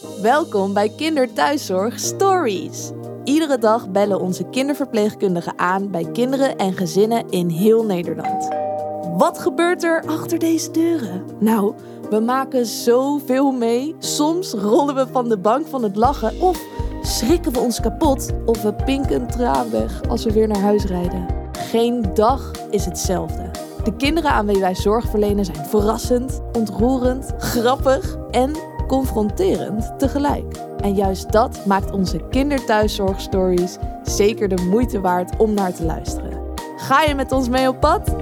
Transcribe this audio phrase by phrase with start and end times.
[0.00, 2.90] Welkom bij Kinderthuiszorg Stories.
[3.24, 8.48] Iedere dag bellen onze kinderverpleegkundigen aan bij kinderen en gezinnen in heel Nederland.
[9.16, 11.24] Wat gebeurt er achter deze deuren?
[11.38, 11.74] Nou,
[12.10, 13.96] we maken zoveel mee.
[13.98, 16.64] Soms rollen we van de bank van het lachen of
[17.02, 21.26] schrikken we ons kapot of we pinken traan weg als we weer naar huis rijden.
[21.52, 23.50] Geen dag is hetzelfde.
[23.84, 30.56] De kinderen aan wie wij zorg verlenen zijn verrassend, ontroerend, grappig en confronterend tegelijk.
[30.80, 36.54] En juist dat maakt onze kinderthuiszorgstories zeker de moeite waard om naar te luisteren.
[36.76, 38.14] Ga je met ons mee op pad?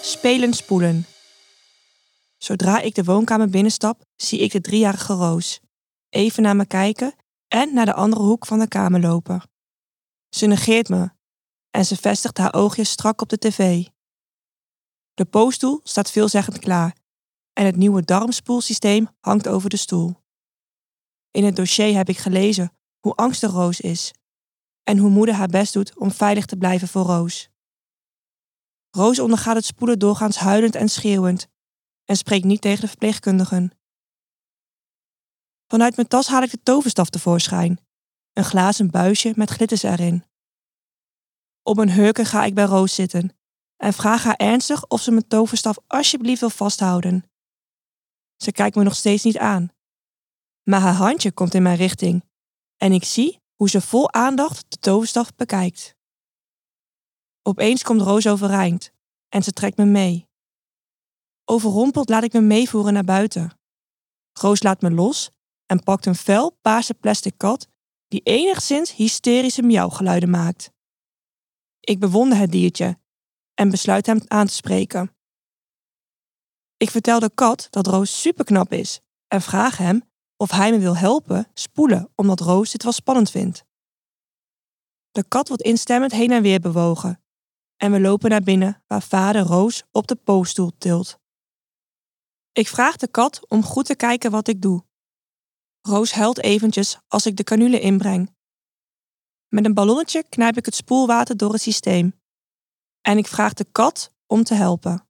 [0.00, 1.06] Spelen spoelen.
[2.38, 5.60] Zodra ik de woonkamer binnenstap, zie ik de driejarige Roos.
[6.08, 7.14] Even naar me kijken
[7.48, 9.42] en naar de andere hoek van de kamer lopen.
[10.28, 11.10] Ze negeert me
[11.70, 13.86] en ze vestigt haar oogjes strak op de tv.
[15.14, 16.96] De poosstoel staat veelzeggend klaar
[17.52, 20.14] en het nieuwe darmspoelsysteem hangt over de stoel.
[21.30, 24.12] In het dossier heb ik gelezen hoe angstig Roos is
[24.82, 27.48] en hoe moeder haar best doet om veilig te blijven voor Roos.
[28.90, 31.46] Roos ondergaat het spoelen doorgaans huilend en schreeuwend
[32.04, 33.72] en spreekt niet tegen de verpleegkundigen.
[35.66, 37.80] Vanuit mijn tas haal ik de toverstaf tevoorschijn,
[38.32, 40.24] een glazen buisje met glitters erin.
[41.62, 43.36] Op een hurken ga ik bij Roos zitten
[43.76, 47.29] en vraag haar ernstig of ze mijn toverstaf alsjeblieft wil vasthouden.
[48.42, 49.68] Ze kijkt me nog steeds niet aan.
[50.62, 52.24] Maar haar handje komt in mijn richting
[52.76, 55.94] en ik zie hoe ze vol aandacht de toverstaf bekijkt.
[57.42, 58.92] Opeens komt Roos overeind
[59.28, 60.28] en ze trekt me mee.
[61.44, 63.58] Overrompeld laat ik me meevoeren naar buiten.
[64.32, 65.30] Roos laat me los
[65.66, 67.68] en pakt een fel paarse plastic kat
[68.08, 70.70] die enigszins hysterische miauwgeluiden maakt.
[71.80, 72.98] Ik bewonder het diertje
[73.54, 75.14] en besluit hem aan te spreken.
[76.80, 80.02] Ik vertel de kat dat Roos superknap is en vraag hem
[80.36, 83.64] of hij me wil helpen spoelen omdat Roos dit wel spannend vindt.
[85.10, 87.22] De kat wordt instemmend heen en weer bewogen
[87.76, 91.18] en we lopen naar binnen waar vader Roos op de poosstoel tilt.
[92.52, 94.84] Ik vraag de kat om goed te kijken wat ik doe.
[95.80, 98.34] Roos huilt eventjes als ik de canule inbreng.
[99.48, 102.20] Met een ballonnetje knijp ik het spoelwater door het systeem.
[103.00, 105.09] En ik vraag de kat om te helpen.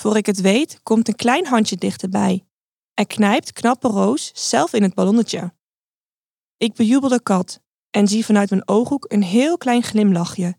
[0.00, 2.46] Voor ik het weet, komt een klein handje dichterbij
[2.94, 5.54] en knijpt knappe Roos zelf in het ballonnetje.
[6.56, 10.58] Ik bejubel de kat en zie vanuit mijn ooghoek een heel klein glimlachje,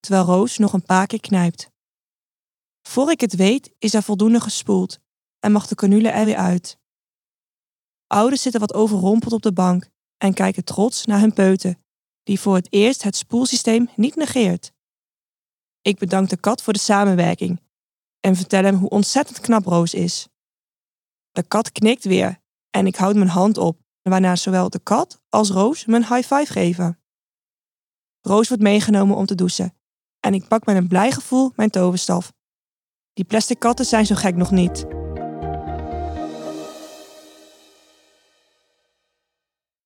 [0.00, 1.70] terwijl Roos nog een paar keer knijpt.
[2.82, 4.98] Voor ik het weet, is er voldoende gespoeld
[5.38, 6.78] en mag de canule er weer uit.
[8.06, 11.84] Ouders zitten wat overrompeld op de bank en kijken trots naar hun peuten,
[12.22, 14.72] die voor het eerst het spoelsysteem niet negeert.
[15.82, 17.66] Ik bedank de kat voor de samenwerking
[18.20, 20.28] en vertel hem hoe ontzettend knap Roos is.
[21.30, 22.40] De kat knikt weer
[22.70, 26.34] en ik houd mijn hand op, waarna zowel de kat als Roos me een high
[26.34, 27.00] five geven.
[28.20, 29.74] Roos wordt meegenomen om te douchen
[30.20, 32.32] en ik pak met een blij gevoel mijn toverstaf.
[33.12, 34.97] Die plastic katten zijn zo gek nog niet.